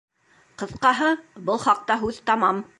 [0.61, 1.11] Ҡыҫҡаһы,
[1.51, 2.69] был хаҡта һүҙ тамам!